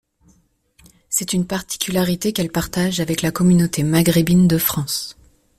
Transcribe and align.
C'est 1.11 1.31
une 1.33 1.45
particularité 1.45 2.33
qu'elle 2.33 2.51
partage 2.51 2.99
avec 2.99 3.21
la 3.21 3.29
communauté 3.31 3.83
maghrébine 3.83 4.47
de 4.47 4.57
France. 4.57 5.15